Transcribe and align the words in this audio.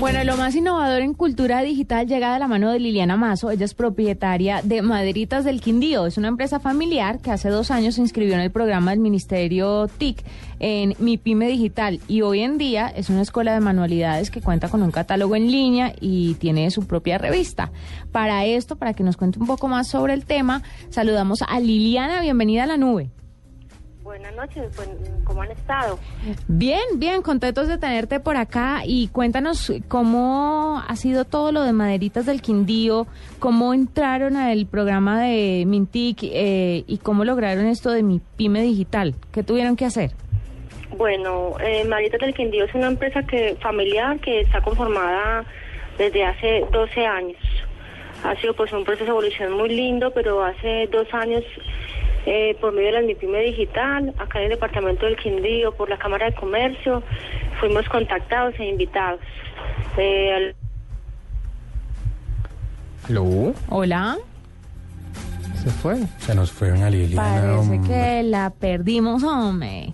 Bueno, 0.00 0.24
lo 0.24 0.38
más 0.38 0.56
innovador 0.56 1.02
en 1.02 1.12
cultura 1.12 1.60
digital 1.60 2.06
llega 2.06 2.32
de 2.32 2.38
la 2.38 2.48
mano 2.48 2.70
de 2.70 2.80
Liliana 2.80 3.18
Mazo. 3.18 3.50
Ella 3.50 3.66
es 3.66 3.74
propietaria 3.74 4.62
de 4.64 4.80
Maderitas 4.80 5.44
del 5.44 5.60
Quindío. 5.60 6.06
Es 6.06 6.16
una 6.16 6.28
empresa 6.28 6.58
familiar 6.58 7.18
que 7.18 7.30
hace 7.30 7.50
dos 7.50 7.70
años 7.70 7.96
se 7.96 8.00
inscribió 8.00 8.32
en 8.32 8.40
el 8.40 8.50
programa 8.50 8.92
del 8.92 9.00
Ministerio 9.00 9.88
TIC 9.88 10.24
en 10.58 10.94
Mi 11.00 11.18
Pyme 11.18 11.48
Digital 11.48 12.00
y 12.08 12.22
hoy 12.22 12.40
en 12.40 12.56
día 12.56 12.88
es 12.88 13.10
una 13.10 13.20
escuela 13.20 13.52
de 13.52 13.60
manualidades 13.60 14.30
que 14.30 14.40
cuenta 14.40 14.70
con 14.70 14.82
un 14.82 14.90
catálogo 14.90 15.36
en 15.36 15.50
línea 15.50 15.92
y 16.00 16.32
tiene 16.36 16.70
su 16.70 16.86
propia 16.86 17.18
revista. 17.18 17.70
Para 18.10 18.46
esto, 18.46 18.76
para 18.76 18.94
que 18.94 19.04
nos 19.04 19.18
cuente 19.18 19.38
un 19.38 19.46
poco 19.46 19.68
más 19.68 19.88
sobre 19.88 20.14
el 20.14 20.24
tema, 20.24 20.62
saludamos 20.88 21.40
a 21.46 21.60
Liliana. 21.60 22.22
Bienvenida 22.22 22.64
a 22.64 22.66
la 22.66 22.78
nube. 22.78 23.10
Buenas 24.10 24.34
noches, 24.34 24.64
pues, 24.74 24.88
¿cómo 25.22 25.42
han 25.42 25.52
estado? 25.52 25.96
Bien, 26.48 26.80
bien, 26.96 27.22
contentos 27.22 27.68
de 27.68 27.78
tenerte 27.78 28.18
por 28.18 28.36
acá 28.36 28.80
y 28.84 29.06
cuéntanos 29.06 29.72
cómo 29.86 30.82
ha 30.84 30.96
sido 30.96 31.24
todo 31.24 31.52
lo 31.52 31.62
de 31.62 31.72
Maderitas 31.72 32.26
del 32.26 32.42
Quindío, 32.42 33.06
cómo 33.38 33.72
entraron 33.72 34.36
al 34.36 34.66
programa 34.66 35.22
de 35.22 35.62
Mintic 35.64 36.24
eh, 36.24 36.82
y 36.88 36.98
cómo 36.98 37.24
lograron 37.24 37.66
esto 37.66 37.92
de 37.92 38.02
mi 38.02 38.20
pyme 38.36 38.62
digital. 38.62 39.14
¿Qué 39.30 39.44
tuvieron 39.44 39.76
que 39.76 39.84
hacer? 39.84 40.10
Bueno, 40.96 41.54
eh, 41.60 41.84
Maderitas 41.84 42.18
del 42.18 42.34
Quindío 42.34 42.64
es 42.64 42.74
una 42.74 42.88
empresa 42.88 43.22
que 43.22 43.54
familiar 43.62 44.18
que 44.18 44.40
está 44.40 44.60
conformada 44.60 45.44
desde 45.98 46.24
hace 46.24 46.66
12 46.72 47.06
años. 47.06 47.38
Ha 48.24 48.34
sido 48.40 48.54
pues 48.54 48.72
un 48.72 48.82
proceso 48.82 49.04
de 49.04 49.10
evolución 49.10 49.52
muy 49.52 49.68
lindo, 49.68 50.10
pero 50.10 50.42
hace 50.42 50.88
dos 50.88 51.06
años 51.14 51.44
eh, 52.26 52.56
por 52.60 52.72
medio 52.72 52.88
de 52.88 52.92
la 53.00 53.02
MIPYME 53.02 53.40
Digital, 53.42 54.14
acá 54.18 54.38
en 54.38 54.44
el 54.44 54.50
departamento 54.50 55.06
del 55.06 55.16
Quindío, 55.16 55.72
por 55.74 55.88
la 55.88 55.98
Cámara 55.98 56.26
de 56.26 56.34
Comercio, 56.34 57.02
fuimos 57.60 57.88
contactados 57.88 58.54
e 58.58 58.64
invitados. 58.68 59.20
Eh, 59.96 60.32
al- 60.34 60.54
¿Aló? 63.08 63.54
Hola, 63.68 64.18
¿Se 65.62 65.68
fue? 65.70 65.96
Se 66.18 66.34
nos 66.34 66.50
fue 66.52 66.72
una 66.72 66.88
Liliana. 66.88 67.22
parece 67.22 67.48
hombre. 67.58 67.80
que 67.88 68.22
la 68.22 68.48
perdimos, 68.50 69.22
hombre. 69.24 69.92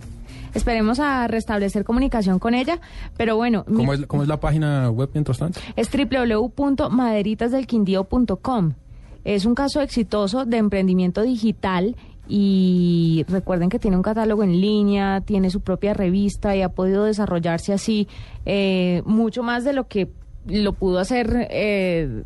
Esperemos 0.53 0.99
a 1.01 1.27
restablecer 1.27 1.83
comunicación 1.83 2.39
con 2.39 2.53
ella, 2.53 2.79
pero 3.17 3.35
bueno, 3.35 3.65
mi- 3.67 3.75
¿Cómo 3.77 3.93
es, 3.93 4.05
¿Cómo 4.05 4.23
es 4.23 4.29
la 4.29 4.39
página 4.39 4.89
web 4.89 5.09
mientras 5.13 5.39
tanto? 5.39 5.59
es 5.75 5.89
www.maderitasdelquindío.com. 5.91 8.73
Es 9.25 9.45
un 9.45 9.55
caso 9.55 9.81
exitoso 9.81 10.45
de 10.45 10.55
emprendimiento 10.57 11.21
digital 11.21 11.97
y 12.27 13.25
recuerden 13.27 13.69
que 13.69 13.79
tiene 13.79 13.97
un 13.97 14.03
catálogo 14.03 14.43
en 14.43 14.59
línea, 14.59 15.21
tiene 15.21 15.49
su 15.49 15.61
propia 15.61 15.93
revista 15.93 16.55
y 16.55 16.61
ha 16.61 16.69
podido 16.69 17.05
desarrollarse 17.05 17.73
así 17.73 18.07
eh, 18.45 19.01
mucho 19.05 19.43
más 19.43 19.63
de 19.63 19.73
lo 19.73 19.87
que 19.87 20.09
lo 20.47 20.73
pudo 20.73 20.99
hacer 20.99 21.47
eh, 21.51 22.23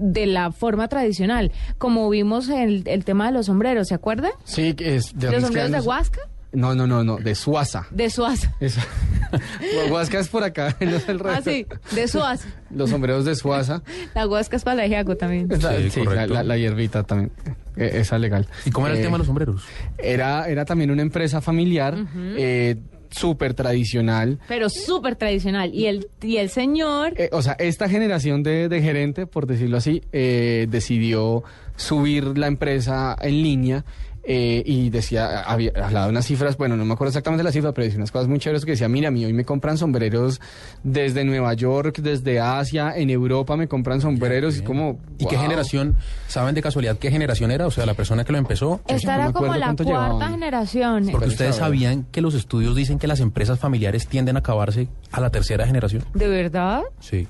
de 0.00 0.26
la 0.26 0.50
forma 0.52 0.88
tradicional. 0.88 1.52
Como 1.78 2.08
vimos 2.10 2.48
el, 2.48 2.82
el 2.86 3.04
tema 3.04 3.26
de 3.26 3.32
los 3.32 3.46
sombreros, 3.46 3.88
¿se 3.88 3.94
acuerdan? 3.94 4.32
Sí, 4.44 4.74
que 4.74 4.96
es 4.96 5.16
de 5.16 5.30
¿Los 5.30 5.42
sombreros 5.42 5.70
de 5.70 5.80
Huasca? 5.80 6.20
No, 6.52 6.74
no, 6.74 6.86
no, 6.86 7.04
no, 7.04 7.16
de 7.18 7.34
Suaza. 7.34 7.86
De 7.90 8.08
Suaza. 8.08 8.54
Esa. 8.60 8.82
Huasca 9.90 10.18
es 10.20 10.28
por 10.28 10.42
acá, 10.42 10.74
no 10.80 10.96
es 10.96 11.08
el 11.08 11.18
resto. 11.18 11.50
Ah, 11.50 11.52
sí, 11.52 11.66
de 11.94 12.08
Suaza. 12.08 12.48
Los 12.70 12.90
sombreros 12.90 13.24
de 13.24 13.34
Suaza. 13.34 13.82
La 14.14 14.26
Huasca 14.26 14.56
es 14.56 14.64
para 14.64 14.86
la 14.88 15.16
también. 15.16 15.48
Sí, 15.50 15.90
sí, 15.90 16.00
la, 16.00 16.06
correcto. 16.06 16.34
la- 16.34 16.42
la 16.44 16.56
hierbita 16.56 17.02
también. 17.02 17.30
Eh, 17.76 17.90
esa 17.94 18.18
legal. 18.18 18.46
¿Y 18.64 18.70
cómo 18.70 18.86
era 18.86 18.94
el 18.94 19.00
Eh, 19.00 19.04
tema 19.04 19.14
de 19.14 19.18
los 19.18 19.26
sombreros? 19.26 19.62
Era, 19.98 20.48
era 20.48 20.64
también 20.64 20.90
una 20.90 21.02
empresa 21.02 21.40
familiar, 21.40 21.96
eh, 22.36 22.76
súper 23.10 23.54
tradicional. 23.54 24.38
Pero 24.48 24.68
súper 24.68 25.16
tradicional. 25.16 25.72
Y 25.72 25.86
el, 25.86 26.08
y 26.22 26.36
el 26.38 26.50
señor... 26.50 27.14
Eh, 27.16 27.28
o 27.32 27.40
sea, 27.42 27.52
esta 27.58 27.88
generación 27.88 28.42
de, 28.42 28.68
de 28.68 28.82
gerente, 28.82 29.26
por 29.26 29.46
decirlo 29.46 29.76
así, 29.76 30.02
eh, 30.12 30.66
decidió 30.68 31.44
subir 31.76 32.36
la 32.38 32.46
empresa 32.48 33.16
en 33.20 33.42
línea 33.42 33.84
eh, 34.28 34.60
y 34.66 34.90
decía, 34.90 35.42
había 35.42 35.70
hablado 35.80 36.06
de 36.06 36.10
unas 36.10 36.26
cifras, 36.26 36.56
bueno, 36.56 36.76
no 36.76 36.84
me 36.84 36.94
acuerdo 36.94 37.10
exactamente 37.10 37.44
la 37.44 37.52
cifra, 37.52 37.72
pero 37.72 37.84
decía 37.84 37.98
unas 37.98 38.10
cosas 38.10 38.26
muy 38.26 38.40
chéveres 38.40 38.64
que 38.64 38.72
decía, 38.72 38.88
mira, 38.88 39.06
a 39.08 39.10
mí 39.12 39.24
hoy 39.24 39.32
me 39.32 39.44
compran 39.44 39.78
sombreros 39.78 40.40
desde 40.82 41.24
Nueva 41.24 41.54
York, 41.54 41.98
desde 42.00 42.40
Asia, 42.40 42.92
en 42.96 43.10
Europa 43.10 43.56
me 43.56 43.68
compran 43.68 44.00
sombreros 44.00 44.58
y 44.58 44.62
como... 44.62 44.98
¿Y 45.18 45.26
qué 45.26 45.38
generación? 45.38 45.96
¿Saben 46.26 46.56
de 46.56 46.62
casualidad 46.62 46.98
qué 46.98 47.10
generación 47.10 47.52
era? 47.52 47.68
O 47.68 47.70
sea, 47.70 47.86
la 47.86 47.94
persona 47.94 48.24
que 48.24 48.32
lo 48.32 48.38
empezó. 48.38 48.80
Esta 48.88 49.12
no 49.12 49.14
era 49.14 49.26
me 49.28 49.32
como 49.32 49.46
acuerdo 49.46 49.60
la 49.60 49.66
cuánto 49.66 49.84
cuarta 49.84 50.06
llevaban. 50.08 50.30
generación. 50.32 51.08
Porque 51.12 51.28
ustedes 51.28 51.56
sabían 51.56 52.06
que 52.10 52.20
los 52.20 52.34
estudios 52.34 52.74
dicen 52.74 52.98
que 52.98 53.06
las 53.06 53.20
empresas 53.20 53.60
familiares 53.60 54.08
tienden 54.08 54.34
a 54.34 54.40
acabarse 54.40 54.88
a 55.12 55.20
la 55.20 55.30
tercera 55.30 55.66
generación. 55.68 56.04
¿De 56.14 56.26
verdad? 56.26 56.82
Sí. 56.98 57.28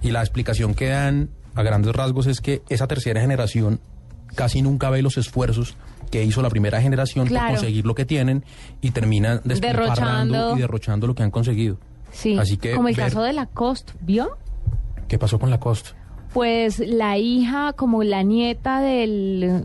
Y 0.00 0.10
la 0.12 0.20
explicación 0.20 0.74
que 0.74 0.88
dan 0.88 1.28
a 1.54 1.62
grandes 1.62 1.94
rasgos 1.94 2.26
es 2.26 2.40
que 2.40 2.62
esa 2.70 2.86
tercera 2.86 3.20
generación 3.20 3.80
casi 4.34 4.62
nunca 4.62 4.88
ve 4.88 5.02
los 5.02 5.18
esfuerzos 5.18 5.76
que 6.12 6.22
hizo 6.22 6.42
la 6.42 6.50
primera 6.50 6.80
generación 6.80 7.26
Claro. 7.26 7.46
por 7.48 7.56
conseguir 7.56 7.84
lo 7.86 7.96
que 7.96 8.04
tienen 8.04 8.44
y 8.80 8.92
termina 8.92 9.40
despilfarrando 9.42 10.34
Derrochando. 10.34 10.56
y 10.56 10.60
derrochando 10.60 11.06
lo 11.08 11.14
que 11.16 11.22
han 11.24 11.30
conseguido. 11.32 11.78
Sí. 12.12 12.38
Así 12.38 12.56
que 12.58 12.74
como 12.74 12.86
el 12.88 12.94
ver- 12.94 13.06
caso 13.06 13.22
de 13.22 13.32
Lacoste, 13.32 13.94
¿vio? 14.02 14.36
¿Qué 15.08 15.18
pasó 15.18 15.38
con 15.40 15.50
la 15.50 15.58
costa? 15.58 15.90
Pues 16.32 16.78
la 16.78 17.18
hija, 17.18 17.72
como 17.72 18.04
la 18.04 18.22
nieta 18.22 18.80
del... 18.80 19.64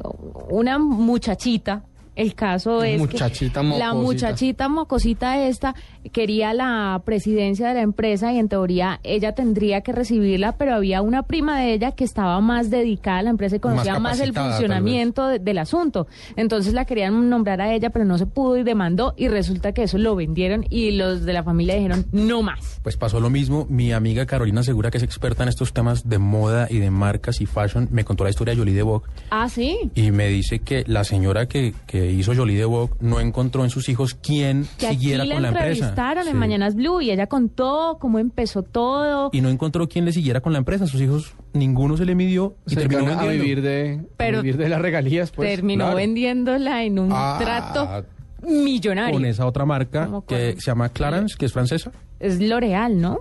Una 0.50 0.80
muchachita. 0.80 1.84
El 2.18 2.34
caso 2.36 2.84
es 2.84 3.00
Muchachita 3.00 3.62
que 3.62 3.78
la 3.78 3.94
muchachita 3.94 4.68
mocosita 4.70 5.46
esta 5.48 5.76
quería 6.12 6.54
la 6.54 7.02
presidencia 7.06 7.68
de 7.70 7.76
la 7.76 7.82
empresa 7.82 8.34
y 8.34 8.40
en 8.40 8.50
teoría 8.50 9.00
ella 9.04 9.34
tendría 9.36 9.82
que 9.82 9.92
recibirla, 9.92 10.58
pero 10.58 10.74
había 10.74 11.02
una 11.02 11.24
prima 11.24 11.60
de 11.60 11.74
ella 11.74 11.92
que 11.92 12.04
estaba 12.04 12.40
más 12.42 12.70
dedicada 12.70 13.20
a 13.20 13.22
la 13.24 13.30
empresa 13.30 13.58
y 13.58 13.60
conocía 13.60 14.00
más, 14.00 14.20
el 14.20 14.34
funcionamiento 14.34 15.28
de- 15.28 15.40
del 15.40 15.58
asunto. 15.60 16.08
Entonces 16.36 16.74
la 16.74 16.86
querían 16.86 17.30
nombrar 17.30 17.62
a 17.62 17.74
ella, 17.74 17.90
pero 17.92 18.04
no 18.06 18.18
se 18.18 18.26
pudo 18.26 18.58
y 18.58 18.64
demandó 18.64 19.14
y 19.16 19.28
resulta 19.28 19.72
que 19.74 19.84
eso 19.84 19.98
lo 19.98 20.16
vendieron 20.16 20.66
y 20.70 20.92
los 20.92 21.24
de 21.24 21.34
la 21.34 21.44
familia 21.44 21.76
dijeron 21.76 22.06
no 22.12 22.42
más. 22.42 22.80
Pues 22.84 22.98
pasó 22.98 23.20
lo 23.20 23.30
mismo. 23.30 23.68
Mi 23.70 23.92
amiga 23.94 24.26
Carolina 24.26 24.64
Segura, 24.64 24.90
que 24.92 24.98
es 24.98 25.04
experta 25.04 25.44
en 25.44 25.50
estos 25.50 25.72
temas 25.74 26.10
de 26.10 26.18
moda 26.18 26.68
y 26.70 26.80
de 26.80 26.90
marcas 26.90 27.42
y 27.42 27.46
fashion, 27.46 27.88
me 27.92 28.04
contó 28.04 28.24
la 28.24 28.30
historia 28.32 28.54
de 28.54 28.60
Jolie 28.60 28.74
de 28.74 28.82
Vogue 28.84 29.06
Ah, 29.30 29.50
sí. 29.50 29.92
y 29.94 30.12
me 30.12 30.28
dice 30.28 30.60
que 30.60 30.84
la 30.88 31.04
señora 31.04 31.48
que, 31.48 31.74
que 31.86 32.07
hizo 32.12 32.36
Jolie 32.36 32.58
de 32.58 32.66
Vogue 32.66 32.94
no 33.00 33.20
encontró 33.20 33.64
en 33.64 33.70
sus 33.70 33.90
hijos 33.90 34.14
quién 34.16 34.68
que 34.78 34.90
siguiera 34.90 35.24
aquí 35.24 35.30
la 35.30 35.36
con 35.36 35.42
la 35.44 35.48
empresa. 35.50 35.68
entrevistaron 35.70 36.24
Sí. 36.26 36.30
en 36.30 36.38
Mañanas 36.38 36.76
Blue 36.76 37.02
y 37.02 37.12
ella 37.12 37.28
contó 37.28 37.98
cómo 38.00 38.20
empezó 38.20 38.64
todo. 38.64 39.30
Y 39.34 39.42
no 39.42 39.50
encontró 39.50 39.88
quién 39.88 40.06
le 40.06 40.12
siguiera 40.12 40.42
con 40.42 40.52
la 40.54 40.60
empresa. 40.60 40.88
Sus 40.88 41.02
hijos, 41.02 41.34
ninguno 41.54 41.98
se 41.98 42.06
le 42.06 42.16
midió 42.16 42.56
y 42.66 42.72
Se 42.72 42.76
terminó 42.78 43.06
gana 43.06 43.22
a 43.22 43.26
vendiendo. 43.26 43.44
vivir 43.44 43.62
de, 43.62 44.00
a 44.04 44.16
Pero 44.18 44.42
vivir 44.42 44.58
de 44.58 44.70
las 44.70 44.82
regalías, 44.82 45.32
pues. 45.32 45.50
terminó 45.50 45.86
claro. 45.86 45.98
vendiéndola 45.98 46.84
en 46.84 47.00
un 47.00 47.10
Ah, 47.12 47.38
trato 47.40 48.06
millonario. 48.44 49.14
Con 49.14 49.26
esa 49.26 49.46
otra 49.46 49.66
marca 49.66 50.06
¿Cómo 50.06 50.26
que 50.26 50.54
se 50.54 50.62
llama 50.62 50.90
Clarence, 50.90 51.36
que 51.38 51.46
es 51.46 51.54
francesa. 51.54 51.92
Es 52.20 52.40
L'Oreal, 52.40 53.00
¿no? 53.00 53.20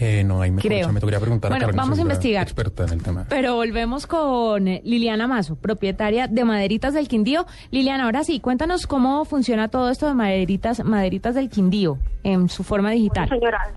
Eh, 0.00 0.24
no, 0.24 0.40
ahí 0.42 0.50
me, 0.50 0.60
Creo. 0.60 0.92
me 0.92 0.98
tocaría 1.00 1.20
preguntar 1.20 1.50
Bueno, 1.50 1.66
a 1.68 1.72
vamos 1.72 1.98
a 1.98 2.02
investigar. 2.02 2.42
experta 2.42 2.84
en 2.84 2.92
el 2.94 3.02
tema. 3.02 3.26
Pero 3.28 3.54
volvemos 3.54 4.06
con 4.06 4.66
eh, 4.66 4.80
Liliana 4.84 5.26
Mazo, 5.28 5.56
propietaria 5.56 6.26
de 6.26 6.44
Maderitas 6.44 6.94
del 6.94 7.06
Quindío. 7.08 7.46
Liliana, 7.70 8.04
ahora 8.04 8.24
sí, 8.24 8.40
cuéntanos 8.40 8.86
cómo 8.86 9.24
funciona 9.24 9.68
todo 9.68 9.90
esto 9.90 10.06
de 10.06 10.14
Maderitas, 10.14 10.84
Maderitas 10.84 11.34
del 11.34 11.48
Quindío 11.48 11.98
en 12.24 12.48
su 12.48 12.64
forma 12.64 12.90
digital. 12.90 13.28
Señora, 13.28 13.70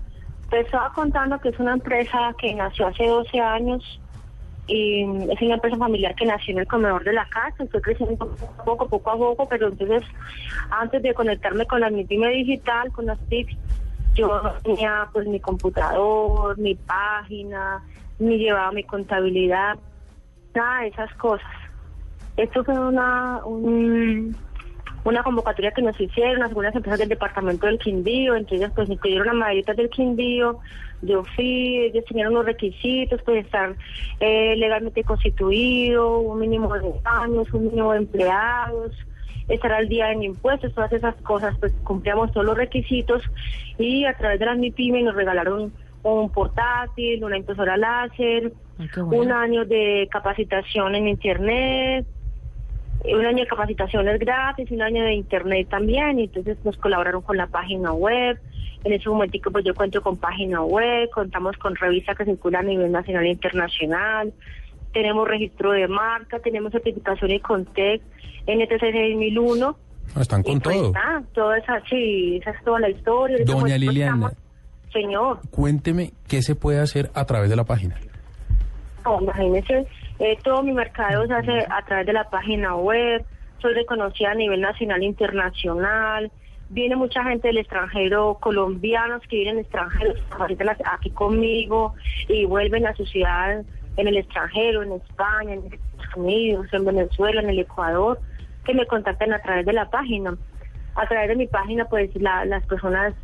te 0.50 0.60
estaba 0.60 0.92
contando 0.92 1.38
que 1.38 1.50
es 1.50 1.58
una 1.60 1.74
empresa 1.74 2.34
que 2.40 2.54
nació 2.54 2.88
hace 2.88 3.06
12 3.06 3.38
años 3.38 4.00
y 4.66 5.02
es 5.02 5.40
una 5.40 5.54
empresa 5.54 5.76
familiar 5.76 6.14
que 6.14 6.26
nació 6.26 6.52
en 6.54 6.60
el 6.60 6.66
comedor 6.66 7.04
de 7.04 7.12
la 7.12 7.26
casa. 7.28 7.62
Estoy 7.64 7.80
creciendo 7.80 8.16
poco 8.16 8.34
a 8.58 8.64
poco, 8.64 8.88
poco 8.88 9.10
a 9.10 9.16
poco, 9.16 9.48
pero 9.48 9.68
entonces 9.68 10.02
antes 10.70 11.02
de 11.02 11.14
conectarme 11.14 11.64
con 11.66 11.80
la 11.80 11.90
MIPYME 11.90 12.28
digital, 12.28 12.90
con 12.92 13.06
las 13.06 13.18
TICs, 13.28 13.56
yo 14.14 14.40
tenía 14.62 15.08
pues 15.12 15.26
mi 15.26 15.40
computador, 15.40 16.58
mi 16.58 16.74
página, 16.74 17.82
ni 18.18 18.38
llevaba 18.38 18.72
mi 18.72 18.82
contabilidad, 18.84 19.78
nada 20.54 20.80
de 20.82 20.88
esas 20.88 21.12
cosas. 21.14 21.46
Esto 22.36 22.64
fue 22.64 22.78
una, 22.78 23.44
un- 23.44 24.36
una 25.04 25.22
convocatoria 25.22 25.70
que 25.72 25.82
nos 25.82 25.98
hicieron 26.00 26.42
algunas 26.42 26.74
empresas 26.74 26.98
del 26.98 27.08
departamento 27.08 27.66
del 27.66 27.78
Quindío, 27.78 28.34
entre 28.34 28.56
ellas 28.56 28.72
pues 28.74 28.88
incluyeron 28.90 29.28
a 29.30 29.32
Maderitas 29.34 29.76
del 29.76 29.88
Quindío, 29.90 30.58
yo 31.00 31.22
fui, 31.36 31.76
ellos 31.78 32.04
tenían 32.06 32.28
unos 32.32 32.44
requisitos, 32.44 33.20
pues 33.24 33.44
estar 33.44 33.76
eh, 34.18 34.56
legalmente 34.56 35.04
constituido, 35.04 36.18
un 36.18 36.40
mínimo 36.40 36.74
de 36.74 36.92
años, 37.04 37.46
un 37.52 37.64
mínimo 37.68 37.92
de 37.92 37.98
empleados, 37.98 38.92
estar 39.48 39.72
al 39.72 39.88
día 39.88 40.12
en 40.12 40.22
impuestos, 40.22 40.74
todas 40.74 40.92
esas 40.92 41.14
cosas, 41.16 41.56
pues 41.58 41.72
cumplíamos 41.84 42.32
todos 42.32 42.46
los 42.46 42.56
requisitos 42.56 43.22
y 43.78 44.04
a 44.04 44.14
través 44.14 44.38
de 44.38 44.46
la 44.46 44.54
MIPYME 44.54 45.02
nos 45.02 45.14
regalaron 45.14 45.72
un 46.02 46.30
portátil, 46.30 47.24
una 47.24 47.36
impresora 47.36 47.76
láser, 47.76 48.52
bueno. 48.96 49.16
un 49.16 49.32
año 49.32 49.64
de 49.64 50.08
capacitación 50.10 50.94
en 50.94 51.08
internet, 51.08 52.06
un 53.04 53.24
año 53.24 53.38
de 53.38 53.46
capacitaciones 53.46 54.18
gratis, 54.18 54.70
un 54.70 54.82
año 54.82 55.02
de 55.02 55.14
internet 55.14 55.68
también, 55.68 56.18
y 56.18 56.24
entonces 56.24 56.56
nos 56.64 56.76
colaboraron 56.76 57.22
con 57.22 57.36
la 57.36 57.46
página 57.46 57.92
web. 57.92 58.38
En 58.84 58.92
ese 58.92 59.08
momentico 59.08 59.50
pues 59.50 59.64
yo 59.64 59.74
cuento 59.74 60.00
con 60.02 60.16
página 60.16 60.62
web, 60.62 61.08
contamos 61.10 61.56
con 61.56 61.74
revista 61.74 62.14
que 62.14 62.24
circula 62.24 62.60
a 62.60 62.62
nivel 62.62 62.92
nacional 62.92 63.24
e 63.24 63.30
internacional, 63.30 64.32
tenemos 64.92 65.28
registro 65.28 65.72
de 65.72 65.88
marca, 65.88 66.38
tenemos 66.40 66.72
certificación 66.72 67.30
y 67.30 67.40
Contec, 67.40 68.02
NTC 68.46 68.80
6001. 68.80 69.76
Ah, 70.14 70.20
Están 70.20 70.42
con 70.42 70.60
pues, 70.60 70.76
todo. 70.76 70.92
nada, 70.92 71.22
toda 71.34 71.58
esa, 71.58 71.80
sí, 71.88 72.38
esa 72.40 72.50
es 72.50 72.64
toda 72.64 72.80
la 72.80 72.88
historia. 72.88 73.36
Doña 73.44 73.60
momento 73.60 73.78
Liliana. 73.78 74.32
Señor. 74.92 75.40
Cuénteme 75.50 76.12
qué 76.26 76.42
se 76.42 76.54
puede 76.54 76.80
hacer 76.80 77.10
a 77.14 77.24
través 77.26 77.50
de 77.50 77.56
la 77.56 77.64
página. 77.64 77.96
No, 79.04 79.20
imagínense, 79.20 79.86
eh, 80.18 80.38
todo 80.42 80.62
mi 80.62 80.72
mercado 80.72 81.26
se 81.26 81.34
hace 81.34 81.66
a 81.70 81.84
través 81.84 82.06
de 82.06 82.12
la 82.12 82.28
página 82.30 82.74
web, 82.76 83.24
soy 83.60 83.74
reconocida 83.74 84.30
a 84.30 84.34
nivel 84.34 84.60
nacional 84.60 85.02
e 85.02 85.06
internacional, 85.06 86.32
viene 86.70 86.96
mucha 86.96 87.22
gente 87.24 87.48
del 87.48 87.58
extranjero, 87.58 88.38
colombianos 88.40 89.22
que 89.28 89.36
vienen 89.36 89.58
extranjeros, 89.58 90.18
aquí 90.84 91.10
conmigo 91.10 91.94
y 92.28 92.44
vuelven 92.44 92.86
a 92.86 92.94
su 92.94 93.04
ciudad 93.06 93.64
en 93.98 94.06
el 94.08 94.16
extranjero, 94.16 94.82
en 94.84 94.92
España, 94.92 95.54
en 95.54 95.64
Estados 95.64 96.16
Unidos, 96.16 96.66
en 96.72 96.84
Venezuela, 96.84 97.40
en 97.42 97.50
el 97.50 97.58
Ecuador, 97.58 98.20
que 98.64 98.72
me 98.72 98.86
contactan 98.86 99.32
a 99.32 99.40
través 99.40 99.66
de 99.66 99.72
la 99.72 99.90
página. 99.90 100.38
A 100.94 101.06
través 101.08 101.28
de 101.28 101.36
mi 101.36 101.48
página, 101.48 101.84
pues 101.84 102.10
la- 102.14 102.44
las 102.44 102.64
personas 102.64 103.14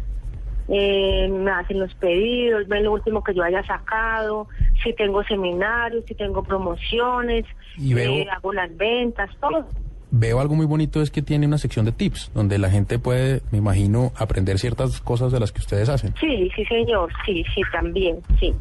eh, 0.67 1.29
me 1.31 1.51
hacen 1.51 1.79
los 1.79 1.95
pedidos, 1.95 2.67
ven 2.67 2.85
lo 2.85 2.93
último 2.93 3.23
que 3.23 3.35
yo 3.35 3.43
haya 3.45 3.63
sacado, 3.65 4.49
si 4.83 4.95
tengo 4.95 5.23
seminarios, 5.23 6.05
si 6.09 6.15
tengo 6.15 6.43
promociones, 6.43 7.45
Y 7.77 7.93
veo- 7.93 8.13
eh, 8.15 8.27
hago 8.33 8.51
las 8.53 8.75
ventas, 8.75 9.31
todo. 9.41 9.67
Veo 10.17 10.39
algo 10.39 10.55
muy 10.55 10.65
bonito 10.67 11.03
es 11.03 11.11
que 11.11 11.23
tiene 11.23 11.45
una 11.45 11.59
sección 11.59 11.85
de 11.85 11.91
tips 11.91 12.31
donde 12.35 12.57
la 12.59 12.71
gente 12.71 13.01
puede, 13.01 13.43
me 13.51 13.59
imagino, 13.59 14.13
aprender 14.17 14.61
ciertas 14.61 15.01
cosas 15.01 15.33
de 15.33 15.41
las 15.41 15.51
que 15.51 15.59
ustedes 15.61 15.89
hacen. 15.89 16.15
Sí, 16.21 16.49
sí, 16.55 16.65
señor, 16.67 17.11
sí, 17.27 17.45
sí, 17.53 17.63
también, 17.73 18.21
sí. 18.39 18.55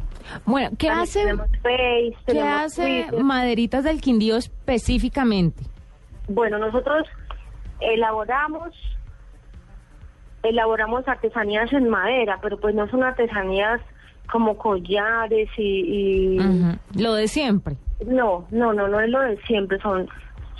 Bueno, 0.46 0.70
¿qué 0.76 0.88
También 0.88 1.02
hace, 1.04 1.20
Tenemos 1.20 1.46
Face, 1.62 2.16
¿qué 2.26 2.32
tenemos 2.32 2.60
hace 2.62 2.82
Twitter. 3.08 3.24
Maderitas 3.24 3.84
del 3.84 4.00
Quindío 4.00 4.36
específicamente? 4.36 5.62
Bueno, 6.26 6.58
nosotros 6.58 7.06
elaboramos 7.80 8.70
elaboramos 10.42 11.06
artesanías 11.08 11.72
en 11.72 11.88
madera, 11.88 12.38
pero 12.42 12.58
pues 12.58 12.74
no 12.74 12.88
son 12.88 13.02
artesanías 13.04 13.80
como 14.30 14.56
collares 14.58 15.48
y, 15.56 15.62
y- 16.36 17.00
Lo 17.00 17.14
de 17.14 17.28
siempre. 17.28 17.76
no, 18.06 18.46
no, 18.50 18.72
no, 18.72 18.88
no 18.88 19.00
es 19.00 19.08
lo 19.08 19.20
de 19.20 19.36
siempre, 19.46 19.78
son 19.80 20.08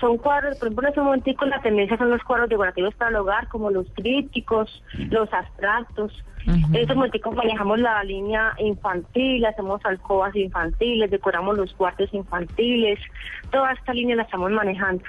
son 0.00 0.18
cuadros, 0.18 0.58
por 0.58 0.68
ejemplo, 0.68 0.86
en 0.86 0.92
ese 0.92 1.00
momentico 1.00 1.44
la 1.46 1.60
tendencia 1.60 1.96
son 1.96 2.10
los 2.10 2.22
cuadros 2.22 2.48
decorativos 2.48 2.94
para 2.94 3.10
el 3.10 3.16
hogar, 3.16 3.48
como 3.48 3.70
los 3.70 3.92
trípticos, 3.94 4.82
los 5.10 5.32
abstractos. 5.32 6.12
En 6.46 6.74
ese 6.74 6.94
momentico 6.94 7.32
manejamos 7.32 7.78
la 7.78 8.04
línea 8.04 8.52
infantil, 8.58 9.46
hacemos 9.46 9.80
alcobas 9.84 10.34
infantiles, 10.36 11.10
decoramos 11.10 11.56
los 11.56 11.72
cuartos 11.72 12.12
infantiles, 12.12 12.98
toda 13.50 13.72
esta 13.72 13.94
línea 13.94 14.16
la 14.16 14.24
estamos 14.24 14.50
manejando. 14.50 15.04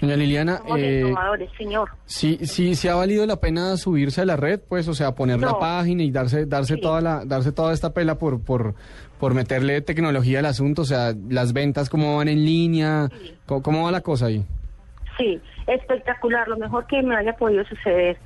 Doña 0.00 0.16
Liliana, 0.16 0.60
eh, 0.76 1.12
señor. 1.56 1.88
sí, 2.04 2.38
sí, 2.44 2.74
sí 2.76 2.86
ha 2.88 2.94
valido 2.94 3.26
la 3.26 3.36
pena 3.40 3.76
subirse 3.76 4.20
a 4.20 4.24
la 4.24 4.36
red, 4.36 4.60
pues, 4.68 4.86
o 4.86 4.94
sea, 4.94 5.14
poner 5.14 5.40
la 5.40 5.58
página 5.58 6.02
y 6.04 6.10
darse, 6.10 6.46
darse 6.46 6.74
Sí. 6.76 6.80
toda 6.80 7.00
la, 7.00 7.24
darse 7.24 7.50
toda 7.52 7.72
esta 7.72 7.92
pela 7.92 8.16
por, 8.16 8.40
por, 8.40 8.74
por 9.18 9.34
meterle 9.34 9.80
tecnología 9.80 10.38
al 10.38 10.46
asunto, 10.46 10.82
o 10.82 10.84
sea, 10.84 11.14
las 11.28 11.52
ventas 11.52 11.90
cómo 11.90 12.16
van 12.16 12.28
en 12.28 12.44
línea, 12.44 13.08
¿Cómo, 13.46 13.62
cómo 13.62 13.84
va 13.84 13.90
la 13.90 14.00
cosa 14.02 14.26
ahí? 14.26 14.44
Sí, 15.16 15.40
espectacular, 15.66 16.46
lo 16.46 16.56
mejor 16.56 16.86
que 16.86 17.02
me 17.02 17.16
haya 17.16 17.32
podido 17.36 17.64
suceder. 17.64 18.16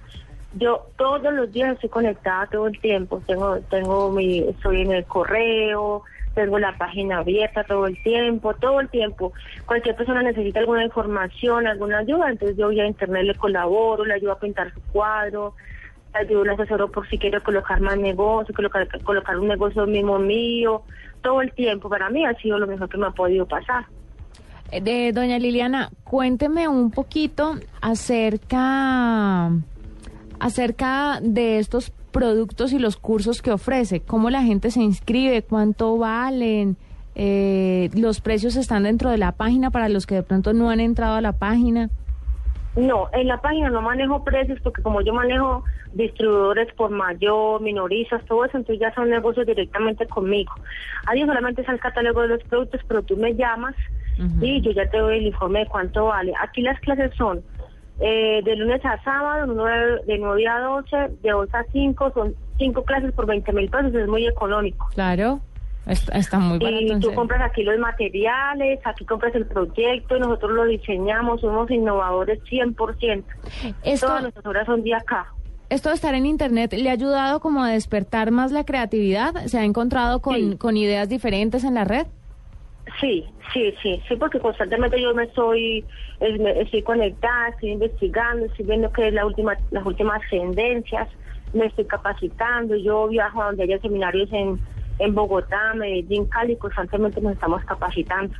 Yo 0.58 0.88
todos 0.98 1.32
los 1.32 1.50
días 1.50 1.72
estoy 1.72 1.88
conectada 1.88 2.46
todo 2.48 2.66
el 2.66 2.78
tiempo, 2.80 3.22
tengo, 3.26 3.58
tengo 3.70 4.10
mi, 4.12 4.40
estoy 4.40 4.82
en 4.82 4.92
el 4.92 5.04
correo, 5.06 6.02
tengo 6.34 6.58
la 6.58 6.76
página 6.76 7.18
abierta 7.18 7.64
todo 7.64 7.86
el 7.86 8.00
tiempo, 8.02 8.54
todo 8.54 8.80
el 8.80 8.88
tiempo. 8.88 9.32
Cualquier 9.66 9.96
persona 9.96 10.22
necesita 10.22 10.60
alguna 10.60 10.84
información, 10.84 11.66
alguna 11.66 11.98
ayuda, 11.98 12.30
entonces 12.30 12.56
yo 12.56 12.68
vía 12.68 12.86
internet 12.86 13.24
le 13.24 13.34
colaboro, 13.34 14.04
le 14.04 14.14
ayudo 14.14 14.32
a 14.32 14.38
pintar 14.38 14.72
su 14.72 14.80
cuadro, 14.92 15.54
le 16.14 16.20
ayudo, 16.20 16.44
le 16.44 16.52
asesoro 16.52 16.90
por 16.90 17.08
si 17.08 17.18
quiere 17.18 17.40
colocar 17.40 17.80
más 17.80 17.98
negocio, 17.98 18.54
colocar, 18.54 18.88
colocar 19.02 19.38
un 19.38 19.48
negocio 19.48 19.86
mismo 19.86 20.18
mío, 20.18 20.82
todo 21.22 21.42
el 21.42 21.52
tiempo. 21.52 21.88
Para 21.88 22.10
mí 22.10 22.24
ha 22.24 22.34
sido 22.34 22.58
lo 22.58 22.66
mejor 22.66 22.88
que 22.88 22.98
me 22.98 23.06
ha 23.06 23.10
podido 23.10 23.46
pasar. 23.46 23.86
Eh, 24.70 24.80
De 24.80 25.12
doña 25.12 25.38
Liliana, 25.38 25.90
cuénteme 26.04 26.68
un 26.68 26.90
poquito 26.90 27.56
acerca 27.80 29.50
acerca 30.40 31.20
de 31.22 31.58
estos 31.60 31.92
productos 32.12 32.72
y 32.72 32.78
los 32.78 32.96
cursos 32.96 33.42
que 33.42 33.50
ofrece. 33.50 34.00
¿Cómo 34.00 34.30
la 34.30 34.42
gente 34.42 34.70
se 34.70 34.80
inscribe? 34.80 35.42
¿Cuánto 35.42 35.98
valen? 35.98 36.76
Eh, 37.14 37.90
¿Los 37.94 38.20
precios 38.20 38.56
están 38.56 38.84
dentro 38.84 39.10
de 39.10 39.18
la 39.18 39.32
página 39.32 39.70
para 39.70 39.88
los 39.88 40.06
que 40.06 40.14
de 40.16 40.22
pronto 40.22 40.52
no 40.52 40.70
han 40.70 40.80
entrado 40.80 41.16
a 41.16 41.20
la 41.20 41.32
página? 41.32 41.90
No, 42.76 43.08
en 43.12 43.28
la 43.28 43.38
página 43.40 43.68
no 43.68 43.82
manejo 43.82 44.24
precios 44.24 44.58
porque 44.62 44.82
como 44.82 45.02
yo 45.02 45.12
manejo 45.12 45.62
distribuidores 45.92 46.72
por 46.74 46.90
mayor, 46.90 47.60
minoristas, 47.60 48.24
todo 48.24 48.46
eso, 48.46 48.56
entonces 48.56 48.80
ya 48.80 48.94
son 48.94 49.10
negocios 49.10 49.46
directamente 49.46 50.06
conmigo. 50.06 50.54
Ahí 51.06 51.20
solamente 51.20 51.60
es 51.60 51.68
el 51.68 51.80
catálogo 51.80 52.22
de 52.22 52.28
los 52.28 52.42
productos, 52.44 52.80
pero 52.88 53.02
tú 53.02 53.16
me 53.16 53.34
llamas 53.34 53.74
y 54.40 54.60
yo 54.60 54.70
ya 54.70 54.88
te 54.88 54.98
doy 54.98 55.18
el 55.18 55.26
informe 55.26 55.60
de 55.60 55.66
cuánto 55.66 56.06
vale. 56.06 56.32
Aquí 56.40 56.62
las 56.62 56.78
clases 56.80 57.12
son 57.16 57.42
eh, 58.00 58.40
de 58.44 58.56
lunes 58.56 58.84
a 58.84 59.02
sábado, 59.02 59.46
nueve- 59.54 60.00
de 60.06 60.18
9 60.18 60.46
a 60.48 60.58
12, 60.60 60.96
de 61.22 61.30
12 61.30 61.56
a 61.56 61.64
5, 61.72 62.10
son 62.14 62.34
5 62.58 62.84
clases 62.84 63.12
por 63.12 63.26
20 63.26 63.52
mil 63.52 63.68
pesos, 63.68 63.94
es 63.94 64.08
muy 64.08 64.26
económico. 64.26 64.88
Claro, 64.94 65.40
está, 65.86 66.16
está 66.18 66.38
muy 66.38 66.58
barato. 66.58 66.82
Y 66.82 67.00
tú 67.00 67.14
compras 67.14 67.40
aquí 67.42 67.62
los 67.62 67.78
materiales, 67.78 68.80
aquí 68.84 69.04
compras 69.04 69.34
el 69.34 69.46
proyecto, 69.46 70.16
y 70.16 70.20
nosotros 70.20 70.52
lo 70.52 70.64
diseñamos, 70.64 71.40
somos 71.40 71.70
innovadores 71.70 72.40
100%. 72.44 73.24
Esto, 73.84 74.06
Todas 74.06 74.22
nuestras 74.22 74.46
horas 74.46 74.66
son 74.66 74.82
de 74.82 74.94
acá. 74.94 75.26
esto 75.70 75.88
de 75.88 75.94
estar 75.94 76.14
en 76.14 76.26
internet 76.26 76.72
le 76.74 76.90
ha 76.90 76.92
ayudado 76.92 77.40
como 77.40 77.62
a 77.64 77.70
despertar 77.70 78.30
más 78.30 78.52
la 78.52 78.64
creatividad. 78.64 79.46
¿Se 79.46 79.58
ha 79.58 79.64
encontrado 79.64 80.20
con, 80.20 80.34
Sí. 80.36 80.56
con 80.58 80.76
ideas 80.76 81.08
diferentes 81.08 81.64
en 81.64 81.74
la 81.74 81.84
red? 81.84 82.06
Sí, 83.02 83.26
sí, 83.52 83.74
sí, 83.82 84.00
sí, 84.08 84.16
porque 84.16 84.38
constantemente 84.38 84.98
yo 85.02 85.12
me 85.12 85.24
estoy, 85.24 85.84
estoy 86.20 86.82
conectada, 86.82 87.48
estoy 87.48 87.70
investigando, 87.72 88.46
estoy 88.46 88.64
viendo 88.64 88.92
qué 88.92 89.08
es 89.08 89.14
la 89.14 89.26
última, 89.26 89.56
las 89.72 89.84
últimas 89.84 90.20
tendencias, 90.30 91.08
me 91.52 91.66
estoy 91.66 91.84
capacitando, 91.84 92.76
yo 92.76 93.08
viajo 93.08 93.42
a 93.42 93.46
donde 93.46 93.64
haya 93.64 93.80
seminarios 93.80 94.32
en, 94.32 94.56
en 95.00 95.14
Bogotá, 95.16 95.74
Medellín, 95.74 96.26
Cali, 96.26 96.54
constantemente 96.56 97.20
nos 97.20 97.32
estamos 97.32 97.64
capacitando. 97.64 98.32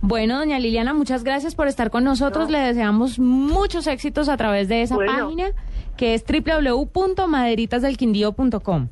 Bueno, 0.00 0.38
doña 0.38 0.60
Liliana, 0.60 0.94
muchas 0.94 1.24
gracias 1.24 1.56
por 1.56 1.66
estar 1.66 1.90
con 1.90 2.04
nosotros. 2.04 2.44
No. 2.46 2.52
Le 2.52 2.60
deseamos 2.60 3.18
muchos 3.18 3.88
éxitos 3.88 4.28
a 4.28 4.36
través 4.36 4.68
de 4.68 4.82
esa 4.82 4.94
Bueno. 4.94 5.12
página 5.12 5.50
que 5.96 6.14
es 6.14 6.24
www.maderitasdelquindío.com. 6.24 8.88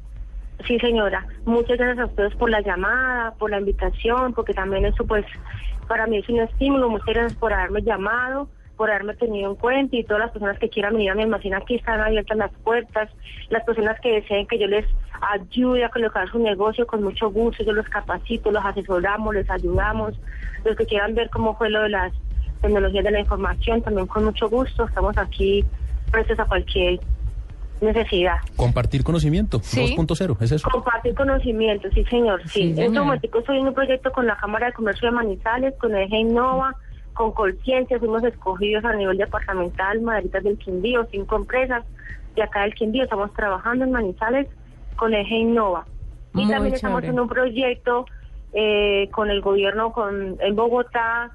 Sí, 0.66 0.78
señora. 0.78 1.26
Muchas 1.44 1.78
gracias 1.78 1.98
a 1.98 2.06
ustedes 2.06 2.34
por 2.36 2.50
la 2.50 2.60
llamada, 2.60 3.32
por 3.34 3.50
la 3.50 3.58
invitación, 3.58 4.32
porque 4.32 4.54
también 4.54 4.84
eso, 4.84 5.04
pues, 5.04 5.24
para 5.88 6.06
mí 6.06 6.18
es 6.18 6.28
un 6.28 6.40
estímulo. 6.40 6.88
Muchas 6.88 7.06
gracias 7.08 7.34
por 7.34 7.52
haberme 7.52 7.82
llamado, 7.82 8.48
por 8.76 8.90
haberme 8.90 9.14
tenido 9.14 9.50
en 9.50 9.56
cuenta 9.56 9.96
y 9.96 10.04
todas 10.04 10.20
las 10.20 10.30
personas 10.30 10.58
que 10.58 10.68
quieran 10.68 10.94
venir 10.94 11.10
a 11.10 11.14
mi 11.14 11.22
almacén 11.22 11.54
aquí 11.54 11.76
están 11.76 12.00
abiertas 12.00 12.36
las 12.36 12.52
puertas. 12.64 13.10
Las 13.50 13.64
personas 13.64 13.98
que 14.00 14.12
deseen 14.12 14.46
que 14.46 14.58
yo 14.58 14.66
les 14.66 14.86
ayude 15.20 15.84
a 15.84 15.88
colocar 15.88 16.28
su 16.30 16.38
negocio, 16.38 16.86
con 16.86 17.02
mucho 17.02 17.30
gusto, 17.30 17.64
yo 17.64 17.72
los 17.72 17.88
capacito, 17.88 18.50
los 18.50 18.64
asesoramos, 18.64 19.34
les 19.34 19.50
ayudamos. 19.50 20.14
Los 20.64 20.76
que 20.76 20.86
quieran 20.86 21.14
ver 21.14 21.28
cómo 21.30 21.56
fue 21.56 21.70
lo 21.70 21.82
de 21.82 21.88
las 21.88 22.12
tecnologías 22.60 23.04
de 23.04 23.10
la 23.10 23.20
información, 23.20 23.82
también 23.82 24.06
con 24.06 24.24
mucho 24.24 24.48
gusto. 24.48 24.84
Estamos 24.84 25.16
aquí 25.18 25.64
prestos 26.10 26.38
a 26.38 26.44
cualquier 26.44 27.00
necesidad. 27.82 28.36
Compartir 28.56 29.04
conocimiento, 29.04 29.58
Sí. 29.62 29.94
2.0, 29.96 30.36
es 30.40 30.52
eso. 30.52 30.68
Compartir 30.70 31.14
conocimiento, 31.14 31.88
sí 31.92 32.04
señor, 32.04 32.40
sí. 32.48 32.48
Sí, 32.48 32.62
en 32.72 32.78
este 32.86 33.00
momento 33.00 33.38
estoy 33.38 33.58
en 33.58 33.66
un 33.68 33.74
proyecto 33.74 34.10
con 34.12 34.26
la 34.26 34.36
Cámara 34.36 34.66
de 34.68 34.72
Comercio 34.72 35.08
de 35.08 35.14
Manizales, 35.16 35.74
con 35.78 35.94
Eje 35.94 36.16
Innova, 36.16 36.74
con 37.14 37.32
conciencia, 37.32 37.98
fuimos 37.98 38.24
escogidos 38.24 38.84
a 38.84 38.94
nivel 38.94 39.18
departamental, 39.18 40.00
Maderitas 40.00 40.42
del 40.44 40.56
Quindío, 40.58 41.06
cinco 41.10 41.36
empresas 41.36 41.84
de 42.36 42.42
acá 42.42 42.62
del 42.62 42.74
Quindío, 42.74 43.02
estamos 43.04 43.32
trabajando 43.34 43.84
en 43.84 43.92
Manizales 43.92 44.46
con 44.96 45.12
Eje 45.12 45.34
Innova. 45.36 45.84
Y 46.34 46.38
Muy 46.44 46.50
también 46.50 46.74
estamos 46.74 47.02
en 47.04 47.20
un 47.20 47.28
proyecto 47.28 48.06
eh, 48.54 49.08
con 49.12 49.30
el 49.30 49.40
gobierno 49.42 49.92
con 49.92 50.36
en 50.40 50.56
Bogotá 50.56 51.30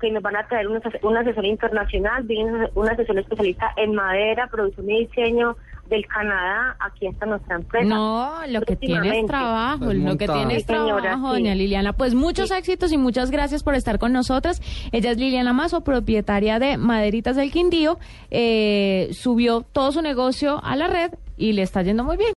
que 0.00 0.10
nos 0.10 0.22
van 0.22 0.36
a 0.36 0.46
traer 0.48 0.66
un, 0.68 0.76
ases- 0.80 0.98
un 1.02 1.14
asesor 1.16 1.44
internacional, 1.44 2.22
viene 2.22 2.50
un- 2.52 2.68
un 2.74 2.88
asesor 2.88 3.18
especialista 3.18 3.70
en 3.76 3.94
madera, 3.94 4.46
producción 4.46 4.88
y 4.90 5.06
diseño 5.06 5.56
del 5.90 6.06
Canadá, 6.06 6.76
aquí 6.80 7.06
está 7.06 7.26
nuestra 7.26 7.56
empresa. 7.56 7.86
No, 7.86 8.32
lo 8.48 8.60
que 8.62 8.76
tienes 8.76 8.98
Próximamente. 8.98 9.28
trabajo, 9.28 9.84
lo 9.92 10.16
que 10.16 10.26
Sí, 10.26 10.64
señora, 10.66 11.02
trabajo, 11.02 11.34
sí. 11.34 11.40
doña 11.42 11.54
Liliana. 11.54 11.92
Pues 11.92 12.14
muchos 12.14 12.50
éxitos 12.50 12.92
y 12.92 12.96
muchas 12.98 13.30
gracias 13.30 13.62
por 13.62 13.74
estar 13.74 13.98
con 13.98 14.12
nosotras. 14.12 14.62
Ella 14.92 15.10
es 15.10 15.18
Liliana 15.18 15.52
Mazo, 15.52 15.82
propietaria 15.82 16.58
de 16.58 16.76
Maderitas 16.78 17.36
del 17.36 17.50
Quindío. 17.50 17.98
Eh, 18.30 19.08
subió 19.12 19.60
todo 19.62 19.92
su 19.92 20.00
negocio 20.02 20.60
a 20.64 20.76
la 20.76 20.86
red 20.86 21.12
y 21.36 21.52
le 21.52 21.62
está 21.62 21.82
yendo 21.82 22.04
muy 22.04 22.16
bien. 22.16 22.32